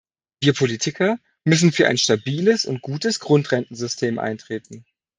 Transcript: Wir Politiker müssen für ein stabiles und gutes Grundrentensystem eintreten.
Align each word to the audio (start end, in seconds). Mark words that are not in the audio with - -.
Wir 0.41 0.53
Politiker 0.55 1.19
müssen 1.43 1.71
für 1.71 1.87
ein 1.87 1.99
stabiles 1.99 2.65
und 2.65 2.81
gutes 2.81 3.19
Grundrentensystem 3.19 4.17
eintreten. 4.17 4.83